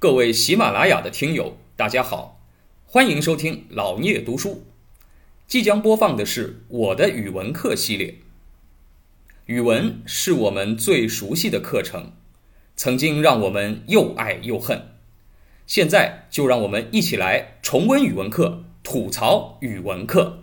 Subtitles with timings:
[0.00, 2.38] 各位喜马拉雅的听友，大家好，
[2.86, 4.62] 欢迎收听老聂读书。
[5.48, 8.14] 即将播放的是我的语文课系列。
[9.46, 12.12] 语文是我们最熟悉的课程，
[12.76, 14.80] 曾经让我们又爱又恨。
[15.66, 20.38] 现在就让我们一起来重温语文课，吐槽语文课。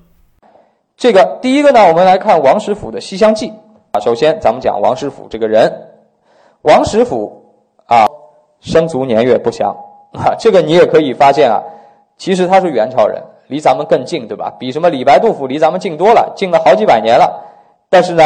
[0.98, 3.48] 这个第一个呢，我们来看王实甫的《西厢记》
[3.92, 4.02] 啊。
[4.02, 5.72] 首先，咱们讲王实甫这个人。
[6.64, 8.06] 王实甫啊，
[8.66, 9.74] 生卒年月不详
[10.12, 10.34] 啊。
[10.38, 11.62] 这个你也可以发现啊，
[12.18, 14.52] 其实他是元朝人，离咱们更近，对吧？
[14.60, 17.42] 比什么李白、杜甫离咱们近多了，近了好几百年了。
[17.90, 18.24] 但是呢，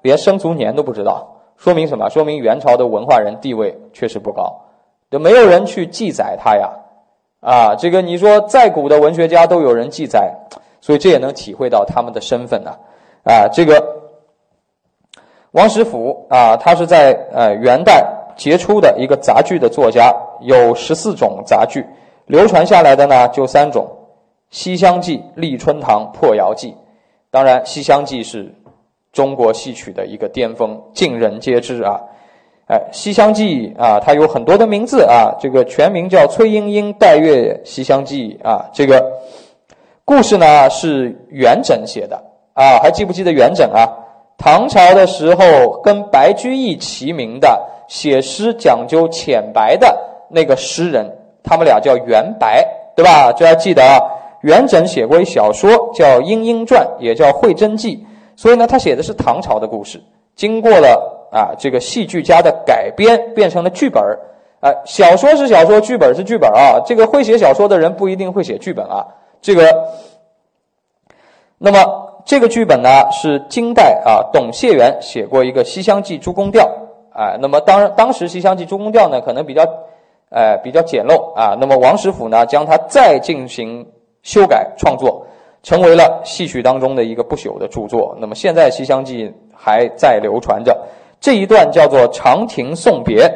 [0.00, 2.08] 连生卒年都不知道，说明什么？
[2.08, 4.62] 说明元朝的文化人地位确实不高，
[5.10, 6.70] 就没有人去记载他呀。
[7.40, 10.34] 啊，这个你说再古的文学家都有人记载，
[10.80, 12.72] 所以这也能体会到他们的身份呢。
[13.24, 13.92] 啊，这个。
[15.52, 18.04] 王实甫啊，他是在呃元代
[18.36, 21.84] 杰出的一个杂剧的作家，有十四种杂剧，
[22.26, 23.86] 流传下来的呢就三种，
[24.50, 26.70] 《西厢记》《立春堂》《破窑记》。
[27.30, 28.54] 当然，《西厢记》是
[29.12, 32.00] 中国戏曲的一个巅峰，尽人皆知啊。
[32.66, 38.70] 哎，《西厢记》啊，它有很多的名字啊，这个全名叫《崔莺莺代月西厢记》啊。
[38.72, 39.04] 这个
[40.04, 42.16] 故事呢是元稹写的
[42.54, 43.84] 啊，还记不记得元稹啊？
[44.38, 49.96] 唐朝的时候，跟白居易齐名的写诗讲究浅白的
[50.28, 51.10] 那个诗人，
[51.42, 53.32] 他们俩叫元白，对吧？
[53.32, 53.98] 就要记得啊，
[54.42, 57.96] 元稹写过一小说叫《莺莺传》，也叫《会真记》，
[58.36, 60.02] 所以呢，他写的是唐朝的故事，
[60.34, 64.18] 经过了啊这个戏剧家的改编，变成了剧本儿。
[64.60, 66.80] 啊，小说是小说，剧本是剧本啊。
[66.86, 69.06] 这个会写小说的人不一定会写剧本啊。
[69.42, 69.88] 这个，
[71.58, 72.00] 那么。
[72.26, 76.64] 这个剧本呢是金代啊，董解元写过一个《西厢记·诸宫调》
[77.14, 77.38] 啊。
[77.40, 79.62] 那么当当时《西厢记·诸宫调》呢可能比较，
[80.28, 81.56] 呃比较简陋啊。
[81.58, 83.86] 那么王实甫呢将它再进行
[84.22, 85.26] 修改创作，
[85.62, 88.14] 成为了戏曲当中的一个不朽的著作。
[88.20, 90.76] 那么现在《西厢记》还在流传着。
[91.20, 93.26] 这一段叫做长亭送别，《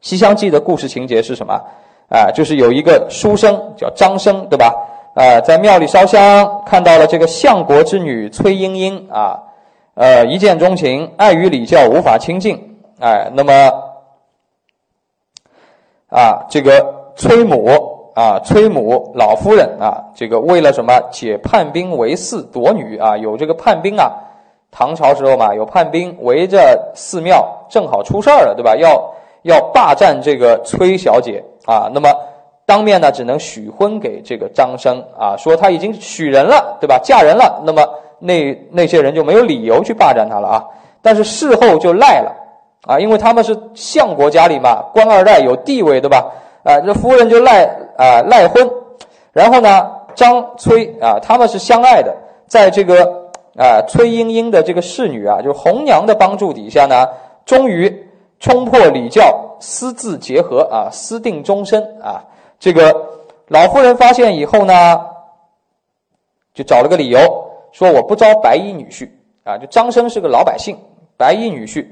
[0.00, 1.54] 西厢记》的故事情节是什么？
[2.10, 4.74] 啊，就是有一个书生叫张生，对吧？
[5.14, 9.42] 呃，在庙里烧香，看到了这个相国之女崔莺莺啊，
[9.94, 12.67] 呃，一见钟情，碍于礼教无法亲近，
[13.00, 13.52] 哎，那么
[16.10, 23.16] 啊，这个崔母啊，崔母老夫人啊，这个为了什么解叛兵围寺夺女啊？
[23.16, 24.12] 有这个叛兵啊，
[24.70, 28.76] 唐朝时候嘛，有叛兵围着寺庙，正好出事儿了，对吧？
[28.76, 32.08] 要要霸占这个崔小姐啊，那么。
[32.66, 37.00] 当面呢，只能许婚给这个张生啊，说他已经许人了，对吧？
[37.02, 37.82] 嫁人了，那么
[38.18, 40.64] 那那些人就没有理由去霸占他了啊。
[41.00, 42.30] 但是事后就赖了
[42.82, 46.32] 啊，因为他们是相国家里嘛，官二代有地位，对吧？
[46.64, 47.64] 啊，这夫人就赖
[47.96, 48.70] 啊赖婚，
[49.32, 52.14] 然后呢，张崔啊，他们是相爱的，
[52.46, 57.08] 在这个啊崔莺莺的这个侍女啊，就是红娘的帮助底下呢，
[57.44, 58.08] 终于
[58.40, 62.24] 冲破礼教，私自结合啊，私定终身啊。
[62.60, 62.94] 这个
[63.46, 65.00] 老夫人发现以后呢，
[66.54, 67.18] 就找了个理由，
[67.72, 69.08] 说我不招白衣女婿
[69.44, 69.56] 啊。
[69.58, 70.76] 就张生是个老百姓，
[71.16, 71.86] 白衣女婿，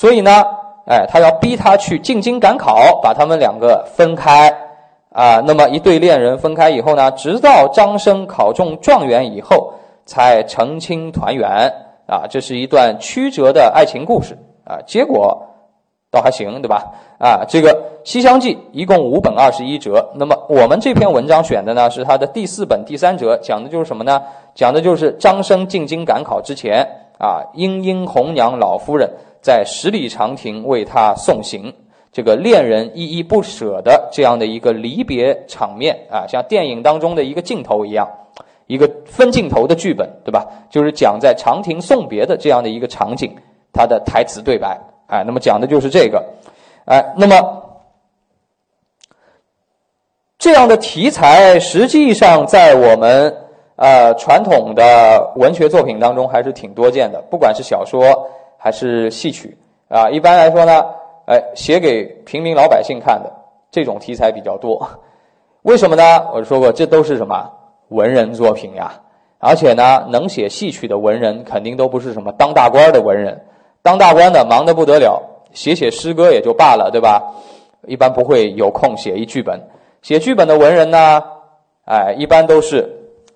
[0.00, 0.42] 所以呢，
[0.86, 4.48] 哎，他要逼他去进京赶考，把他们两个分开
[5.12, 5.42] 啊。
[5.46, 9.74] 那么一对恋人分开以后呢，直到张生考中状元以后，
[10.06, 11.70] 才成亲团圆
[12.06, 12.24] 啊。
[12.30, 14.80] 这是一段曲折的爱情故事啊。
[14.86, 15.48] 结果。
[16.12, 16.92] 倒还行，对吧？
[17.20, 17.72] 啊，这个
[18.02, 20.10] 《西厢记》一共五本二十一折。
[20.16, 24.20] 那么我们这篇文章选的呢是它的第四本第三折，讲的就是什么呢？
[24.52, 26.84] 讲的就是张生进京赶考之前
[27.16, 29.08] 啊，莺莺红娘老夫人
[29.40, 31.72] 在十里长亭为他送行，
[32.12, 38.08] 这个恋人依依不舍的这样的一个离别场面啊，像电影当中的一个镜头一样，
[38.66, 40.46] 一个分镜头的剧本，对吧？
[40.70, 43.34] 就是讲在长亭送别的这样的一个场景，
[43.72, 44.78] 它的台词对白。
[45.06, 46.24] 哎，那么讲的就是这个，
[46.84, 47.62] 哎，那么
[50.38, 53.36] 这样的题材实际上在我们
[53.74, 58.30] 呃传统的文学作品当中还是挺多见的，不管是小说
[58.62, 59.56] 还是戏曲
[59.88, 60.10] 啊。
[60.10, 60.84] 一般来说呢，
[61.26, 63.32] 哎，写给平民老百姓看的
[63.70, 64.86] 这种题材比较多。
[65.62, 66.02] 为什么呢？
[66.34, 67.50] 我说过，这都是什么
[67.88, 68.92] 文人作品呀？
[69.38, 73.42] 而且呢，能写戏曲的文人肯定都不是什么当大官的文人。
[73.82, 75.22] 当大官的忙得不得了，
[75.54, 77.34] 写写诗歌也就罢了，对吧？
[77.86, 79.58] 一般不会有空写一剧本。
[80.02, 81.22] 写剧本的文人呢，
[81.86, 82.86] 哎，一般都是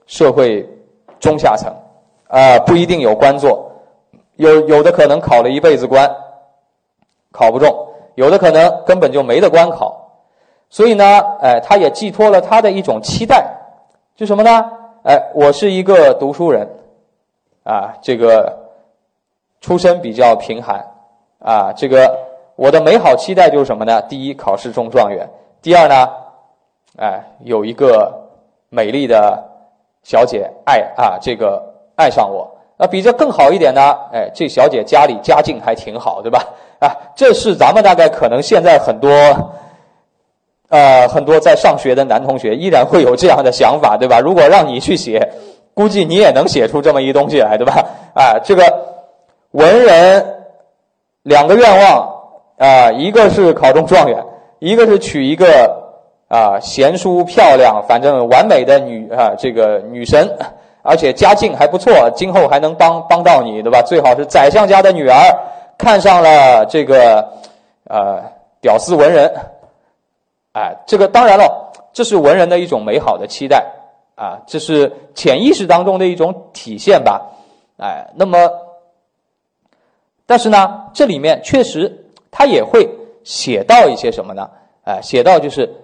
[0.07, 0.69] 社会
[1.19, 1.75] 中下层，
[2.29, 3.71] 啊，不一定有官做，
[4.37, 6.11] 有有的可能考了一辈子官，
[7.31, 7.71] 考不中；
[8.15, 10.01] 有的可能根本就没得官考。
[10.71, 13.47] 所以呢，哎，他也寄托了他的一种期待，
[14.17, 14.71] 就什么呢？
[15.05, 16.69] 哎，我是一个读书人，
[17.63, 18.71] 啊，这个
[19.61, 20.85] 出身比较贫寒，
[21.39, 22.19] 啊，这个
[22.57, 24.03] 我的美好期待就是什么呢？
[24.03, 25.27] 第一，考试中状元；
[25.63, 26.09] 第二呢，
[26.97, 28.29] 哎，有一个
[28.69, 29.45] 美丽的
[30.03, 32.51] 小姐爱啊，这个爱上我。
[32.77, 36.45] 啊，比这更好一点呢，哎，这小姐家里家境还挺好，对吧？
[36.81, 39.09] 啊，这是咱们大概可能现在很多，
[40.71, 44.19] 呃，很多在上学的男同学依然会有这样的想法，对吧？
[44.19, 45.33] 如果让你去写，
[45.73, 47.87] 估计你也能写出这么一东西来，对吧？
[48.13, 48.65] 啊，这个
[49.53, 50.35] 文人
[51.23, 52.13] 两个愿望
[52.59, 54.25] 啊，一个是考中状元，
[54.59, 55.47] 一个是娶一个
[56.27, 60.29] 啊贤淑漂亮，反正完美的女啊这个女神。
[60.87, 63.81] 而且家境还不错，今后还能帮帮到你，对吧？
[63.81, 65.17] 最好是宰相家的女儿，
[65.79, 67.27] 看上了这个
[67.89, 68.23] 呃
[68.61, 69.35] 屌丝文人，
[70.53, 73.65] 哎，这个当然了，这是文人的一种美好的期待
[74.15, 77.31] 啊，这是潜意识当中的一种体现吧，
[77.79, 78.51] 哎，那么，
[80.27, 82.87] 但是呢，这里面确实他也会
[83.25, 84.51] 写到一些什么呢？
[84.85, 85.75] 哎，写到就是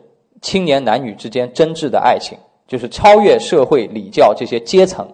[0.42, 2.36] 青年男女之间真挚的爱情。
[2.70, 5.04] 就是超越社会礼教这些阶层，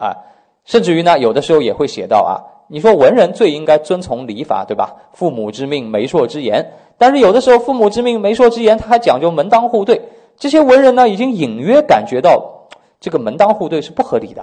[0.00, 0.16] 啊，
[0.64, 4.96] 甚至于呢，有的时候也会写到啊，你说文人最应该遵从礼法，对吧？
[5.12, 6.72] 父母之命，媒妁之言。
[6.96, 10.00] 但是有的时候，父母之命，媒妁之言，他还讲究门当户对。
[10.38, 12.66] 这些文人呢，已经隐约感觉到
[12.98, 14.42] 这个门当户对是不合理的，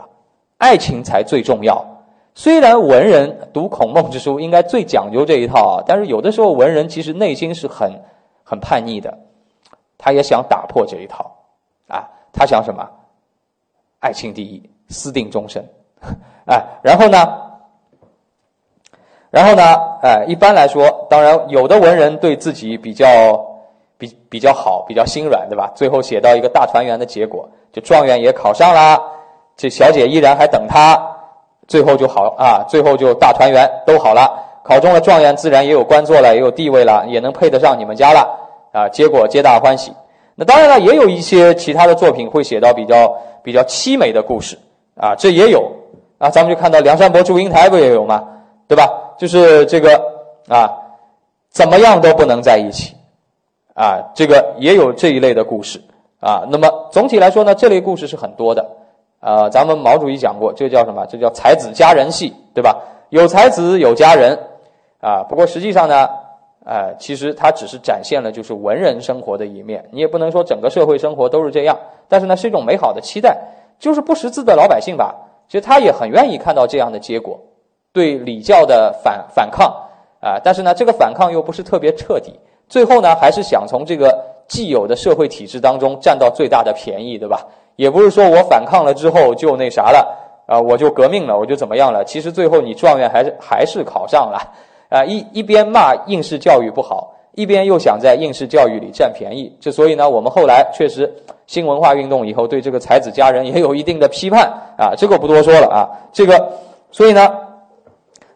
[0.59, 1.83] 爱情才最重要。
[2.35, 7.91] 虽然文人读孔孟之书应该最讲究这一套啊，但是有的时候文人其实内心是很
[8.43, 9.17] 很叛逆的，
[9.97, 11.42] 他也想打破这一套，
[12.33, 12.85] 他想什么？
[13.99, 15.63] 爱情第一，私定终身，
[16.45, 17.39] 哎，然后呢？
[19.29, 19.63] 然后呢？
[20.01, 23.05] 哎，一般来说，当然有的文人对自己比较
[23.97, 25.71] 比比较好，比较心软，对吧？
[25.73, 29.01] 最后写到一个大团圆的结果，就状元也考上了，
[29.55, 31.01] 这小姐依然还等他，
[31.67, 34.29] 最后就好啊，最后就大团圆都好了，
[34.63, 38.37] 考中了状元，自然也有官做了，也有地位了，也能配得上你们家了
[38.73, 39.93] 啊，结果皆大欢喜。
[40.35, 44.57] 那当然了，也有一些其他的作品会写到比较比较凄美的故事
[44.95, 45.71] 啊，这也有
[46.17, 46.29] 啊。
[46.29, 48.23] 咱们就看到梁山伯祝英台不也有吗？
[48.67, 49.13] 对吧？
[49.17, 50.01] 就是这个
[50.47, 50.73] 啊，
[51.51, 52.95] 怎么样都不能在一起
[53.75, 55.79] 啊，这个也有这一类的故事
[56.19, 56.43] 啊。
[56.49, 58.65] 那么总体来说呢，这类故事是很多的
[59.19, 59.49] 啊。
[59.49, 61.05] 咱们毛主席讲过，这叫什么？
[61.05, 62.81] 这叫才子佳人戏，对吧？
[63.09, 64.39] 有才子有佳人
[64.99, 65.23] 啊。
[65.29, 66.09] 不过实际上呢。
[66.65, 71.77] 哎，其实它只是展现了就是文人生活的一面，你也不能说整个社会生活都是这样。
[72.07, 73.37] 但是呢，是一种美好的期待，
[73.79, 75.13] 就是不识字的老百姓吧，
[75.47, 77.39] 其实他也很愿意看到这样的结果，
[77.91, 79.67] 对礼教的反反抗
[80.21, 80.39] 啊。
[80.43, 82.39] 但是呢，这个反抗又不是特别彻底，
[82.69, 84.17] 最后呢，还是想从这个
[84.47, 87.45] 既有的社会体制当中占到最大的便宜，对吧？
[87.75, 90.07] 也不是说我反抗了之后就那啥了
[90.47, 92.05] 啊，我就革命了，我就怎么样了？
[92.05, 94.39] 其实最后你状元还是还是考上了。
[94.93, 101.11] 啊，一一边骂应试教育不好，一边又想在应试教育里占便宜，这所以呢，我们后来确实
[101.47, 106.59] 新文化运动以后，对这个才子佳人也有一定的批判啊，这个不多说了啊，这个，
[106.91, 107.27] 所以呢，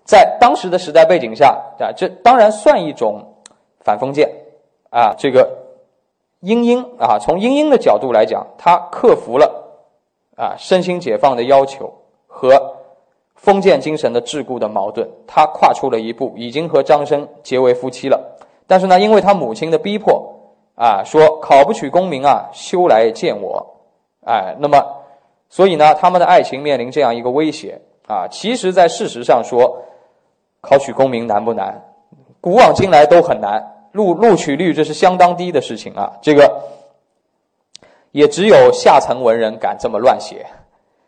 [0.03, 3.35] 在当时的时代背景下啊，这当然算一种
[3.81, 4.27] 反封建
[4.89, 5.47] 啊，这个
[6.39, 9.75] 英英啊，从英英的角度来讲，他克服了
[10.35, 11.93] 啊身心解放的要求
[12.25, 12.76] 和。
[13.37, 18.37] 封建精神的桎梏的矛盾，他跨出了一步，已经和张生结为夫妻了。
[18.67, 20.21] 但是呢，因为他母亲的逼迫，
[20.75, 23.65] 啊，说考不取功名啊，休来见我，
[24.25, 24.83] 哎，那么，
[25.49, 28.27] 所以呢，他们的爱情面临这样一个威胁啊。
[28.27, 29.83] 其实，在事实上说，
[30.59, 31.81] 考取功名难不难？
[32.41, 36.11] 古往今来都很难，录录取率这是相当低的事情啊。
[36.21, 36.61] 这个，
[38.11, 40.45] 也只有下层文人敢这么乱写。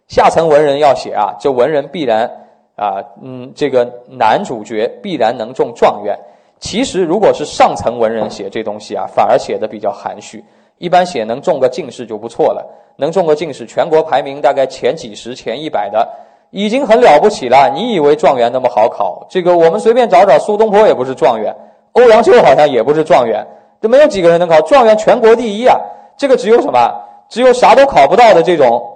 [0.09, 2.29] 下层文人要写啊，这文人必然
[2.75, 6.17] 啊，嗯，这个男主角必然能中状元。
[6.59, 10.43] 其实，如果是上层文人写这东西啊，反而写的比较含蓄。
[10.79, 12.65] 一般写能中个进士就不错了，
[12.97, 16.09] 能中个进士，全国排名大概前几十、前一百的，
[16.49, 17.69] 已经很了不起了。
[17.69, 19.27] 你以为状元那么好考？
[19.29, 21.55] 这个我们随便找找，苏东坡也不是状元，
[21.93, 23.45] 欧阳修好像也不是状元，
[23.79, 25.77] 这没有几个人能考状元，全国第一啊。
[26.17, 27.03] 这个只有什么？
[27.29, 28.95] 只有啥都考不到的这种。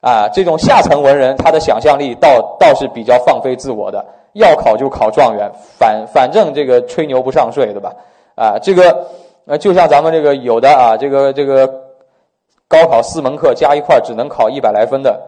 [0.00, 7.94] 啊，这种下层文人，他的想象力倒倒是比较放飞自我的，要考就考状元，反反正这个吹牛不上税，对吧？
[8.34, 9.06] 啊，这个
[9.46, 11.66] 呃，就像咱们这个有的啊，这个这个
[12.66, 15.20] 高考四门课加一块只能考一百来分的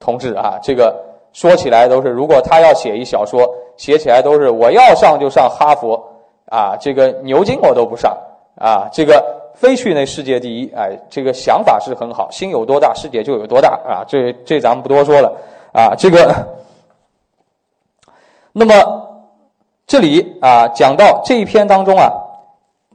[0.00, 0.92] 同志啊，这个
[1.32, 6.02] 说起来都是，如果他要写一小说，写起来都是我要上就上哈佛
[6.46, 8.16] 啊，这个牛津我都不上
[8.56, 9.22] 啊，这个
[9.58, 15.36] 非去那世界第一，哎，这个想法是很好，心有多大，世界就有多大啊，这这咱们不多说了
[15.72, 16.32] 啊，这个，
[18.54, 18.74] 那么
[19.84, 22.12] 这里啊讲到这一篇当中啊，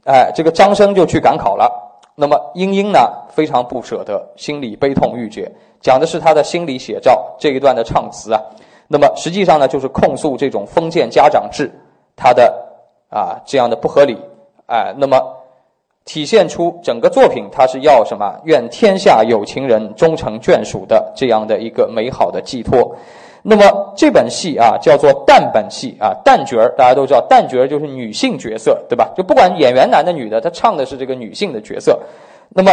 [0.06, 1.70] 哎，这个张生就去赶考了，
[2.14, 5.52] 那么英英呢非常不舍得，心里悲痛欲绝，
[5.82, 8.40] 讲的是他的心理写照这一段的唱词啊。
[8.88, 11.70] 那么实际上呢，就是控诉这种封建家长制，
[12.16, 12.54] 它的
[13.10, 14.18] 啊这样的不合理，
[14.64, 15.20] 哎，那么
[16.04, 18.34] 体现出整个作品它是要什么？
[18.44, 22.94] 愿天下有情人终成眷属的这样的一个美好的寄托。
[23.42, 29.10] 那么这本戏啊叫做旦本戏啊，旦角儿大家都知道，旦角儿就是女性角色，对吧？
[29.16, 31.98] 就不管演员男的女的，他唱的是这个女性的角色。
[32.50, 32.72] 那么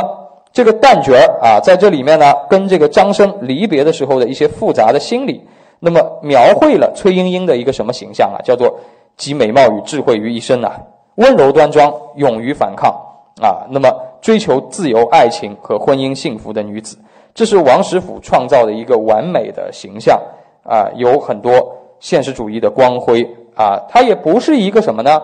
[0.54, 5.46] 这个旦角儿啊，在这里面呢，跟这个张生离别的时候的一些复杂的心理。
[5.80, 8.40] 那么描绘了崔莺莺的一个什么形象啊？
[8.44, 8.80] 叫做
[9.18, 10.80] 集美貌与智慧于一身啊，
[11.16, 12.96] 温柔端庄，勇于反抗
[13.40, 13.68] 啊。
[13.70, 13.90] 那么
[14.22, 16.98] 追求自由、爱情和婚姻幸福的女子，
[17.34, 20.20] 这是王实甫创造的一个完美的形象
[20.64, 23.24] 啊，有很多现实主义的光辉
[23.56, 23.84] 啊。
[23.88, 25.22] 她也不是一个什么呢？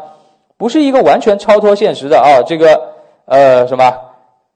[0.58, 2.42] 不是一个完全超脱现实的啊。
[2.46, 2.94] 这个
[3.26, 3.94] 呃什么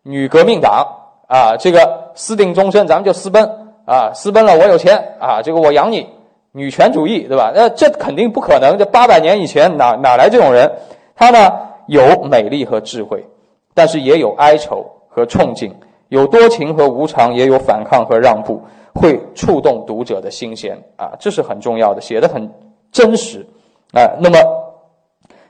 [0.03, 0.87] 女革命党
[1.27, 3.57] 啊，这个私定终身，咱们就私奔。
[3.83, 6.07] 啊，私奔了，我有钱啊，这个我养你，
[6.53, 7.51] 女权主义，对吧？
[7.53, 8.77] 那这肯定不可能。
[8.77, 10.71] 这八百年以前哪哪来这种人？
[11.15, 11.51] 她呢
[11.87, 13.25] 有美丽和智慧，
[13.73, 15.71] 但是也有哀愁和憧憬，
[16.09, 18.61] 有多情和无常，也有反抗和让步，
[18.93, 22.51] 会触动读者的心弦啊，这是很重要的，写的很
[22.91, 23.45] 真实
[23.93, 24.11] 啊。
[24.19, 24.37] 那么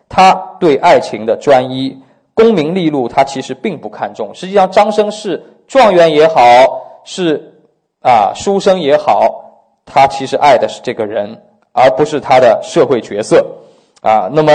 [0.09, 1.97] 他对爱情的专一，
[2.33, 4.29] 功名利禄他其实并不看重。
[4.33, 6.41] 实际上，张生是状元也好，
[7.03, 7.47] 是。
[8.03, 9.29] 啊，书生也好，
[9.85, 11.39] 他其实爱的是这个人，
[11.71, 13.45] 而不是他的社会角色。
[14.01, 14.51] 啊，那么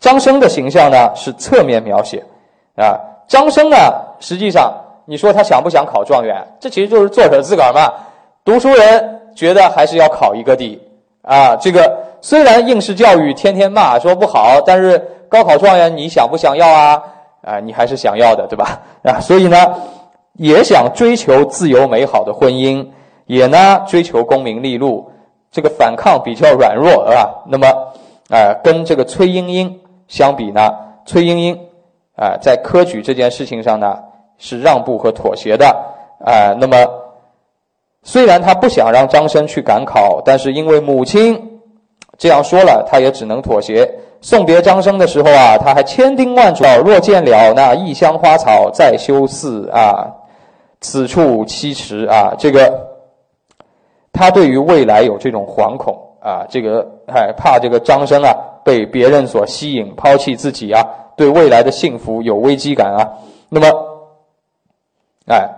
[0.00, 2.24] 张生的形象呢是侧面描写。
[2.76, 3.76] 啊，张生呢，
[4.20, 4.72] 实际上
[5.04, 6.36] 你说他想不想考状元？
[6.60, 7.92] 这其实就是作者自个儿嘛。
[8.44, 10.80] 读书人觉得还是要考一个的。
[11.22, 17.02] 啊，这个虽然应试教育天天骂说不好，但是高考状元你想不想要啊？
[17.42, 18.80] 啊，你还是想要的，对吧？
[19.02, 19.56] 啊，所以呢。
[20.36, 22.84] 也想追求自由美好的婚姻，
[23.26, 25.08] 也呢追求功名利禄，
[25.52, 27.44] 这个反抗比较软弱，是吧？
[27.46, 27.68] 那么，
[28.30, 29.78] 啊，跟这个崔莺莺
[30.08, 30.74] 相比呢，
[31.06, 31.63] 崔莺莺
[32.16, 33.98] 啊，在科举这件事情上呢
[34.38, 35.66] 是让步和妥协的，
[36.24, 36.76] 啊，那么
[38.02, 41.60] 虽然他不想让张生去赶考，但是因为母亲
[42.18, 43.88] 这样说了，他也只能妥协。
[44.20, 50.10] 送别张生的时候啊，他还千叮万嘱：若见了那异乡花草，再修寺啊。
[50.80, 52.88] 此处栖池啊，这个
[54.12, 60.82] 他对于未来有这种惶恐啊，这个害怕这个张生啊被别人所吸引，抛弃自己啊，
[61.16, 63.08] 对未来的幸福有危机感啊。
[63.48, 63.66] 那么，
[65.26, 65.48] 哎，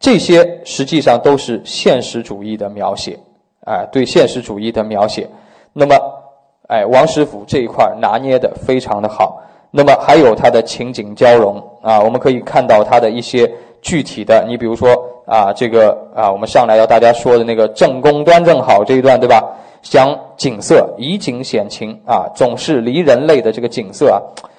[0.00, 3.18] 这些实际上都是现实主义的描写，
[3.66, 5.28] 哎，对现实主义的描写。
[5.72, 5.94] 那么，
[6.68, 9.42] 哎，王师傅这一块拿捏的非常的好。
[9.70, 13.50] 那么还有他的情景交融啊，我们可以看到他的一些。
[13.80, 14.92] 具体的，你比如说
[15.24, 19.40] 啊，这个啊，我们上来要大家说的那个正宫端正好这一段，对吧？
[19.82, 24.18] 讲景色，以景显情啊，总是离人类的这个景色啊，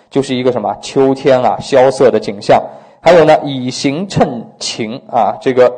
[0.09, 2.61] 就是一个什么秋天啊，萧瑟的景象。
[3.01, 5.73] 还有呢，以形衬情啊，这个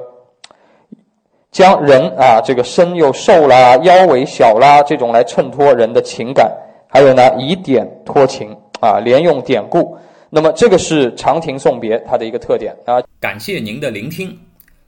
[1.51, 6.51] 将人啊，这个身又瘦啦，腰围小啦，这种来衬托人的情感。
[6.87, 9.97] 还有呢，以点托情啊，连用典故。
[10.29, 13.01] 那么这个是长亭送别它的一个特点啊。
[13.19, 14.37] 感谢您的聆听。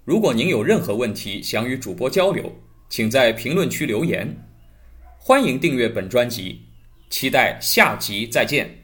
[0.03, 2.43] 如果您有任何问题想与主播交流，
[2.89, 4.27] 请在评论区留言。
[5.19, 6.59] 欢迎订阅本专辑，
[7.09, 8.82] 期待下集再见。